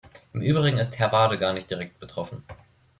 [0.33, 2.43] Im Übrigen ist Herr Wade gar nicht direkt betroffen.